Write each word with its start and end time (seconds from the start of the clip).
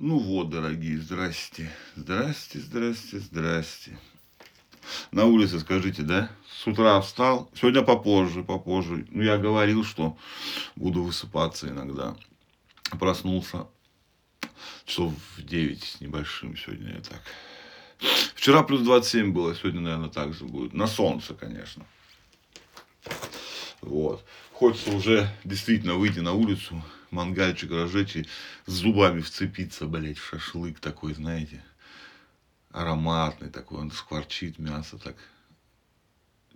Ну 0.00 0.20
вот, 0.20 0.48
дорогие, 0.48 0.96
здрасте. 1.00 1.72
Здрасте, 1.96 2.60
здрасте, 2.60 3.18
здрасте. 3.18 3.98
На 5.10 5.24
улице, 5.24 5.58
скажите, 5.58 6.02
да? 6.02 6.30
С 6.48 6.68
утра 6.68 7.00
встал. 7.00 7.50
Сегодня 7.52 7.82
попозже, 7.82 8.44
попозже. 8.44 9.08
Ну, 9.10 9.24
я 9.24 9.38
говорил, 9.38 9.82
что 9.82 10.16
буду 10.76 11.02
высыпаться 11.02 11.68
иногда. 11.68 12.14
Проснулся 13.00 13.66
часов 14.84 15.14
в 15.36 15.42
9 15.42 15.82
с 15.82 16.00
небольшим 16.00 16.56
сегодня 16.56 16.94
я 16.94 17.00
так. 17.00 17.22
Вчера 18.36 18.62
плюс 18.62 18.82
27 18.82 19.32
было, 19.32 19.52
сегодня, 19.56 19.80
наверное, 19.80 20.10
так 20.10 20.32
же 20.32 20.44
будет. 20.44 20.74
На 20.74 20.86
солнце, 20.86 21.34
конечно. 21.34 21.84
Вот. 23.80 24.24
Хочется 24.52 24.92
уже 24.92 25.28
действительно 25.42 25.94
выйти 25.94 26.20
на 26.20 26.34
улицу, 26.34 26.84
мангальчик 27.10 27.70
разжечь 27.70 28.16
и 28.16 28.26
с 28.66 28.72
зубами 28.72 29.20
вцепиться, 29.20 29.86
блядь, 29.86 30.18
в 30.18 30.26
шашлык 30.26 30.78
такой, 30.80 31.14
знаете, 31.14 31.64
ароматный 32.70 33.50
такой, 33.50 33.78
он 33.78 33.90
скворчит 33.90 34.58
мясо 34.58 34.98
так. 34.98 35.16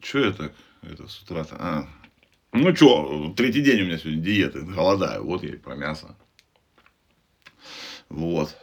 Че 0.00 0.26
я 0.26 0.32
так, 0.32 0.52
это 0.82 1.06
с 1.06 1.22
утра-то, 1.22 1.56
а, 1.58 1.88
ну 2.52 2.74
что, 2.74 3.32
третий 3.36 3.62
день 3.62 3.82
у 3.82 3.84
меня 3.86 3.98
сегодня 3.98 4.22
диеты, 4.22 4.62
голодаю, 4.62 5.24
вот 5.24 5.42
я 5.42 5.54
и 5.54 5.56
про 5.56 5.74
мясо. 5.74 6.16
Вот. 8.08 8.54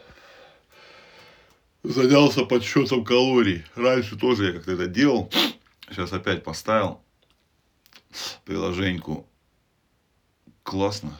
Занялся 1.81 2.45
подсчетом 2.45 3.03
калорий. 3.03 3.63
Раньше 3.75 4.15
тоже 4.15 4.47
я 4.47 4.53
как-то 4.53 4.73
это 4.73 4.87
делал. 4.87 5.31
Сейчас 5.89 6.13
опять 6.13 6.43
поставил 6.43 7.01
приложеньку. 8.45 9.27
Классно. 10.61 11.17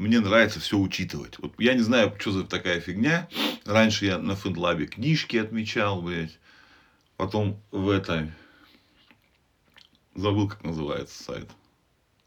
Мне 0.00 0.20
нравится 0.20 0.60
все 0.60 0.78
учитывать. 0.78 1.38
Вот 1.40 1.52
я 1.58 1.74
не 1.74 1.82
знаю, 1.82 2.16
что 2.18 2.32
за 2.32 2.44
такая 2.44 2.80
фигня. 2.80 3.28
Раньше 3.66 4.06
я 4.06 4.16
на 4.16 4.34
Финлабе 4.34 4.86
книжки 4.86 5.36
отмечал, 5.36 6.00
блядь. 6.00 6.38
Потом 7.18 7.60
в 7.70 7.90
этой... 7.90 8.32
Забыл, 10.14 10.48
как 10.48 10.64
называется 10.64 11.22
сайт. 11.22 11.50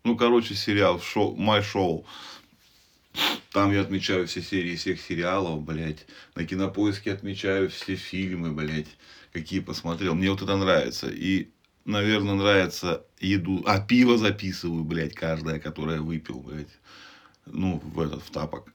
Ну, 0.04 0.16
короче, 0.16 0.54
сериал 0.54 1.02
шоу, 1.02 1.36
My 1.36 1.64
Show. 1.64 2.06
Там 3.52 3.74
я 3.74 3.82
отмечаю 3.82 4.28
все 4.28 4.44
серии 4.44 4.76
всех 4.76 5.02
сериалов, 5.02 5.64
блядь. 5.64 6.06
На 6.36 6.46
кинопоиске 6.46 7.12
отмечаю 7.12 7.72
все 7.72 7.96
фильмы, 7.96 8.52
блядь, 8.52 8.96
какие 9.32 9.62
посмотрел. 9.62 10.14
Мне 10.14 10.30
вот 10.30 10.44
это 10.44 10.56
нравится. 10.58 11.10
И, 11.10 11.50
наверное, 11.86 12.36
нравится 12.36 13.04
еду. 13.20 13.64
А 13.66 13.80
пиво 13.80 14.20
записываю, 14.20 14.84
блядь, 14.84 15.16
каждое, 15.16 15.60
которое 15.60 16.02
выпил, 16.02 16.40
блядь. 16.40 16.70
Ну, 17.46 17.80
в 17.80 18.00
этот, 18.00 18.24
в 18.24 18.32
тапок. 18.32 18.74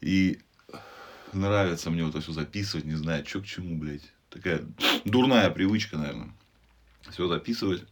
И 0.00 0.40
нравится 1.32 1.90
мне 1.90 2.04
вот 2.04 2.10
это 2.10 2.20
все 2.20 2.32
записывать, 2.32 2.84
не 2.84 2.96
знаю, 2.96 3.24
что 3.26 3.40
к 3.40 3.46
чему, 3.46 3.78
блядь. 3.78 4.12
Такая 4.30 4.64
дурная 5.04 5.50
привычка, 5.50 5.96
наверное. 5.96 6.34
Все 7.10 7.28
записывать. 7.28 7.84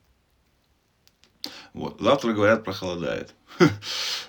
Вот. 1.73 2.01
Завтра, 2.01 2.33
говорят, 2.33 2.65
прохолодает. 2.65 3.35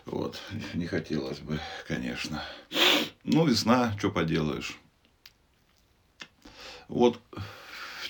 Вот. 0.06 0.42
Не 0.74 0.88
хотелось 0.88 1.40
бы, 1.40 1.60
конечно. 1.88 2.42
Ну, 3.24 3.46
весна, 3.46 3.96
что 4.00 4.10
поделаешь. 4.10 4.76
Вот 6.88 7.22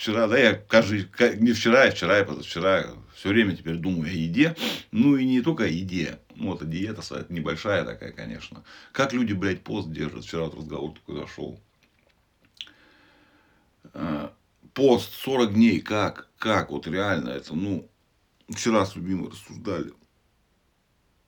вчера, 0.01 0.27
да, 0.27 0.37
я 0.37 0.55
каждый, 0.55 1.07
не 1.37 1.53
вчера, 1.53 1.83
а 1.83 1.91
вчера, 1.91 2.19
и 2.19 2.25
позавчера 2.25 2.87
все 3.13 3.29
время 3.29 3.55
теперь 3.55 3.75
думаю 3.75 4.09
о 4.09 4.13
еде. 4.13 4.55
Ну, 4.91 5.15
и 5.15 5.25
не 5.25 5.41
только 5.41 5.65
о 5.65 5.67
еде. 5.67 6.17
Ну, 6.35 6.51
вот, 6.51 6.67
диета 6.67 7.03
небольшая 7.29 7.85
такая, 7.85 8.11
конечно. 8.11 8.63
Как 8.93 9.13
люди, 9.13 9.33
блядь, 9.33 9.63
пост 9.63 9.91
держат. 9.91 10.25
Вчера 10.25 10.45
вот 10.45 10.55
разговор 10.55 10.93
такой 10.93 11.21
зашел. 11.21 11.59
А, 13.93 14.33
пост 14.73 15.13
40 15.13 15.53
дней, 15.53 15.81
как? 15.81 16.29
Как? 16.39 16.71
Вот 16.71 16.87
реально 16.87 17.29
это, 17.29 17.53
ну, 17.53 17.87
вчера 18.49 18.87
с 18.87 18.95
любимой 18.95 19.29
рассуждали. 19.29 19.93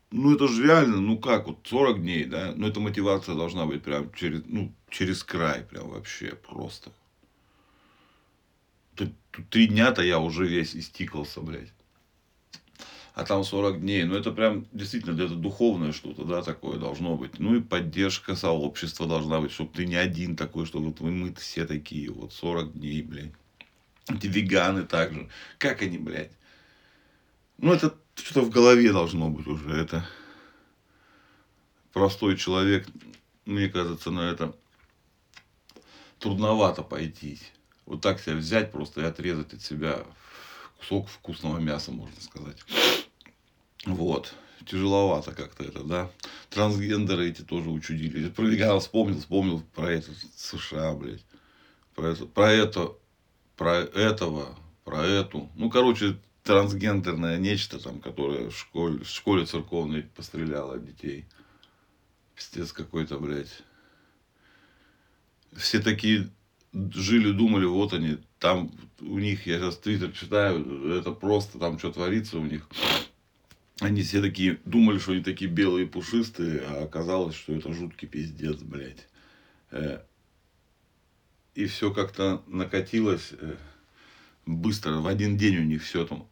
Ну, 0.09 0.33
это 0.33 0.47
же 0.47 0.63
реально, 0.63 0.97
ну 0.97 1.19
как, 1.19 1.45
вот 1.45 1.59
40 1.65 2.01
дней, 2.01 2.25
да, 2.25 2.53
ну, 2.55 2.67
эта 2.67 2.79
мотивация 2.79 3.35
должна 3.35 3.67
быть 3.67 3.83
прям 3.83 4.11
через, 4.13 4.41
ну, 4.45 4.73
через 4.89 5.23
край, 5.23 5.63
прям 5.63 5.89
вообще 5.89 6.35
просто. 6.35 6.91
Тут, 8.95 9.09
три 9.49 9.67
дня-то 9.67 10.01
я 10.01 10.19
уже 10.19 10.45
весь 10.45 10.75
истикался, 10.75 11.41
блядь. 11.41 11.73
А 13.13 13.25
там 13.25 13.43
40 13.43 13.81
дней, 13.81 14.05
ну, 14.05 14.15
это 14.15 14.31
прям 14.31 14.65
действительно 14.71 15.13
это 15.21 15.35
духовное 15.35 15.91
что-то, 15.91 16.23
да, 16.23 16.41
такое 16.41 16.79
должно 16.79 17.15
быть. 17.15 17.39
Ну, 17.39 17.55
и 17.55 17.61
поддержка 17.61 18.35
сообщества 18.35 19.07
должна 19.07 19.39
быть, 19.39 19.51
чтобы 19.51 19.71
ты 19.71 19.85
не 19.85 19.95
один 19.95 20.35
такой, 20.35 20.65
что 20.65 20.79
вот 20.79 20.99
мы 20.99 21.33
все 21.35 21.67
такие, 21.67 22.09
вот 22.09 22.33
40 22.33 22.73
дней, 22.73 23.03
блядь. 23.03 23.31
Эти 24.07 24.27
веганы 24.27 24.83
также. 24.83 25.29
Как 25.59 25.83
они, 25.83 25.99
блядь? 25.99 26.31
Ну, 27.59 27.71
это 27.71 27.95
что-то 28.15 28.41
в 28.41 28.49
голове 28.49 28.91
должно 28.91 29.29
быть 29.29 29.45
уже. 29.45 29.69
Это 29.69 30.07
простой 31.93 32.35
человек, 32.35 32.87
мне 33.45 33.69
кажется, 33.69 34.09
на 34.09 34.21
это 34.21 34.55
трудновато 36.17 36.81
пойти. 36.81 37.39
Вот 37.85 38.01
так 38.01 38.19
себя 38.19 38.35
взять 38.35 38.71
просто 38.71 39.01
и 39.01 39.05
отрезать 39.05 39.53
от 39.53 39.61
себя 39.61 40.03
кусок 40.79 41.07
вкусного 41.07 41.59
мяса, 41.59 41.91
можно 41.91 42.19
сказать. 42.21 42.57
Вот. 43.85 44.33
Тяжеловато 44.65 45.33
как-то 45.33 45.63
это, 45.63 45.83
да. 45.83 46.11
Трансгендеры 46.49 47.29
эти 47.29 47.41
тоже 47.41 47.69
учудили. 47.69 48.29
Пробегал, 48.29 48.79
вспомнил, 48.79 49.19
вспомнил 49.19 49.61
про 49.75 49.91
это 49.91 50.11
США, 50.37 50.93
блядь. 50.93 51.23
Про 51.95 52.09
это, 52.11 52.25
про 52.25 52.51
это, 52.51 52.95
про 53.57 53.75
этого, 53.75 54.57
про 54.85 55.03
эту. 55.03 55.49
Ну, 55.55 55.69
короче, 55.69 56.17
трансгендерное 56.43 57.37
нечто 57.37 57.79
там, 57.79 57.99
которое 57.99 58.49
в 58.49 58.57
школе, 58.57 59.03
в 59.03 59.09
школе 59.09 59.45
церковной 59.45 60.03
постреляло 60.03 60.77
детей. 60.79 61.25
Пиздец 62.35 62.71
какой-то, 62.71 63.19
блядь. 63.19 63.63
Все 65.55 65.79
такие 65.79 66.29
жили, 66.73 67.31
думали, 67.31 67.65
вот 67.65 67.93
они, 67.93 68.17
там 68.39 68.71
у 68.99 69.19
них, 69.19 69.45
я 69.45 69.59
сейчас 69.59 69.77
твиттер 69.77 70.11
читаю, 70.11 70.97
это 70.97 71.11
просто 71.11 71.59
там 71.59 71.77
что 71.77 71.91
творится 71.91 72.39
у 72.39 72.45
них. 72.45 72.67
Они 73.79 74.01
все 74.01 74.21
такие, 74.21 74.59
думали, 74.65 74.97
что 74.97 75.11
они 75.11 75.23
такие 75.23 75.49
белые 75.49 75.87
пушистые, 75.87 76.61
а 76.61 76.83
оказалось, 76.83 77.35
что 77.35 77.53
это 77.53 77.73
жуткий 77.73 78.07
пиздец, 78.07 78.61
блядь. 78.61 79.07
Э, 79.71 80.01
и 81.55 81.65
все 81.65 81.91
как-то 81.91 82.43
накатилось 82.47 83.33
э, 83.33 83.55
быстро, 84.45 84.97
в 84.97 85.07
один 85.07 85.37
день 85.37 85.57
у 85.57 85.63
них 85.63 85.83
все 85.83 86.05
там 86.05 86.27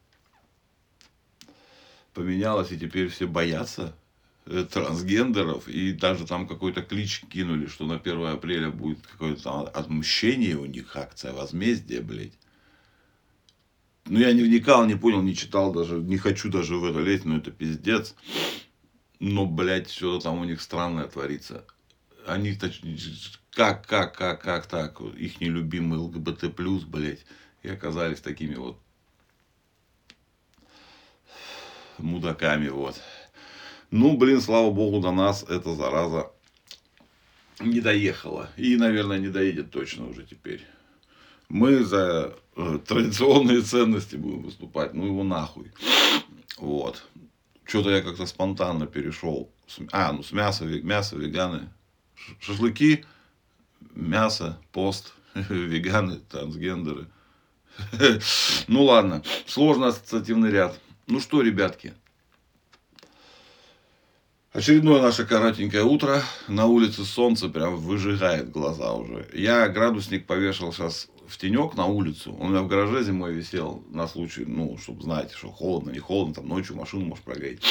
поменялось, 2.13 2.71
и 2.71 2.79
теперь 2.79 3.07
все 3.09 3.27
боятся 3.27 3.95
трансгендеров, 4.45 5.67
и 5.67 5.93
даже 5.93 6.25
там 6.25 6.47
какой-то 6.47 6.81
клич 6.81 7.21
кинули, 7.29 7.67
что 7.67 7.85
на 7.85 7.95
1 7.95 8.25
апреля 8.25 8.69
будет 8.69 9.05
какое-то 9.05 9.43
там 9.43 9.67
отмщение 9.73 10.57
у 10.57 10.65
них, 10.65 10.95
акция 10.95 11.33
возмездия, 11.33 12.01
блядь. 12.01 12.33
Ну, 14.05 14.19
я 14.19 14.33
не 14.33 14.41
вникал, 14.41 14.85
не 14.85 14.95
понял, 14.95 15.21
не 15.21 15.35
читал 15.35 15.71
даже, 15.71 15.99
не 15.99 16.17
хочу 16.17 16.49
даже 16.49 16.75
в 16.77 16.85
это 16.85 16.99
лезть, 16.99 17.23
но 17.25 17.37
это 17.37 17.51
пиздец. 17.51 18.15
Но, 19.19 19.45
блядь, 19.45 19.91
что-то 19.91 20.23
там 20.23 20.39
у 20.39 20.43
них 20.43 20.59
странное 20.59 21.07
творится. 21.07 21.63
Они 22.25 22.57
как, 23.51 23.85
как, 23.85 24.15
как, 24.17 24.41
как 24.41 24.65
так, 24.65 24.99
их 25.01 25.39
нелюбимый 25.39 25.99
ЛГБТ+, 25.99 26.45
блядь, 26.87 27.25
и 27.61 27.69
оказались 27.69 28.21
такими 28.21 28.55
вот 28.55 28.79
мудаками, 31.99 32.69
вот. 32.69 32.99
Ну, 33.91 34.17
блин, 34.17 34.41
слава 34.41 34.71
богу, 34.71 35.01
до 35.01 35.11
нас 35.11 35.43
эта 35.43 35.75
зараза 35.75 36.31
не 37.59 37.81
доехала. 37.81 38.49
И, 38.57 38.75
наверное, 38.75 39.19
не 39.19 39.27
доедет 39.27 39.71
точно 39.71 40.07
уже 40.07 40.23
теперь. 40.23 40.65
Мы 41.49 41.83
за 41.83 42.33
э, 42.55 42.79
традиционные 42.87 43.61
ценности 43.61 44.15
будем 44.15 44.43
выступать. 44.43 44.93
Ну, 44.93 45.05
его 45.05 45.23
нахуй. 45.23 45.71
Вот. 46.57 47.03
Что-то 47.65 47.91
я 47.91 48.01
как-то 48.01 48.25
спонтанно 48.25 48.87
перешел. 48.87 49.51
А, 49.91 50.11
ну, 50.11 50.23
с 50.23 50.31
мяса, 50.31 50.65
мясо, 50.65 51.17
веганы. 51.17 51.69
Шашлыки, 52.39 53.05
мясо, 53.93 54.57
пост, 54.71 55.13
веганы, 55.33 56.19
трансгендеры. 56.29 57.07
Ну 58.67 58.83
ладно, 58.83 59.23
сложно 59.45 59.87
ассоциативный 59.87 60.51
ряд. 60.51 60.79
Ну 61.07 61.19
что, 61.19 61.41
ребятки, 61.41 61.93
Очередное 64.53 65.01
наше 65.01 65.25
коротенькое 65.25 65.85
утро. 65.85 66.21
На 66.49 66.65
улице 66.65 67.05
солнце 67.05 67.47
прям 67.47 67.77
выжигает 67.77 68.51
глаза 68.51 68.91
уже. 68.91 69.25
Я 69.33 69.69
градусник 69.69 70.27
повешал 70.27 70.73
сейчас 70.73 71.07
в 71.25 71.37
тенек 71.37 71.75
на 71.75 71.85
улицу. 71.85 72.33
Он 72.33 72.47
у 72.47 72.49
меня 72.49 72.61
в 72.61 72.67
гараже 72.67 73.01
зимой 73.01 73.33
висел 73.33 73.81
на 73.87 74.09
случай, 74.09 74.43
ну, 74.43 74.77
чтобы 74.77 75.03
знать, 75.03 75.31
что 75.31 75.49
холодно, 75.49 75.91
не 75.91 75.99
холодно, 75.99 76.33
там 76.33 76.49
ночью 76.49 76.75
машину 76.75 77.05
можешь 77.05 77.23
прогреть. 77.23 77.63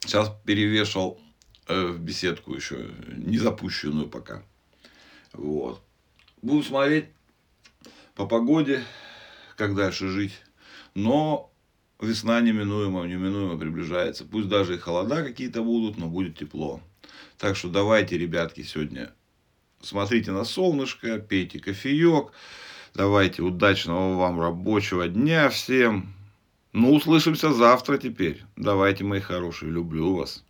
Сейчас 0.00 0.32
перевешал 0.44 1.20
э, 1.68 1.86
в 1.86 2.00
беседку 2.00 2.54
еще, 2.54 2.90
не 3.16 3.38
запущенную 3.38 4.08
пока. 4.08 4.42
Вот. 5.32 5.80
Буду 6.42 6.64
смотреть 6.64 7.04
по 8.16 8.26
погоде, 8.26 8.82
как 9.56 9.76
дальше 9.76 10.08
жить. 10.08 10.42
Но 10.96 11.51
весна 12.02 12.40
неминуемо, 12.40 13.04
неминуемо 13.04 13.58
приближается. 13.58 14.24
Пусть 14.24 14.48
даже 14.48 14.74
и 14.74 14.78
холода 14.78 15.22
какие-то 15.22 15.62
будут, 15.62 15.98
но 15.98 16.08
будет 16.08 16.36
тепло. 16.36 16.80
Так 17.38 17.56
что 17.56 17.68
давайте, 17.68 18.18
ребятки, 18.18 18.62
сегодня 18.62 19.12
смотрите 19.80 20.32
на 20.32 20.44
солнышко, 20.44 21.18
пейте 21.18 21.58
кофеек. 21.58 22.32
Давайте 22.94 23.42
удачного 23.42 24.16
вам 24.16 24.40
рабочего 24.40 25.08
дня 25.08 25.48
всем. 25.48 26.14
Ну, 26.72 26.94
услышимся 26.94 27.52
завтра 27.52 27.98
теперь. 27.98 28.42
Давайте, 28.56 29.04
мои 29.04 29.20
хорошие, 29.20 29.70
люблю 29.72 30.14
вас. 30.14 30.44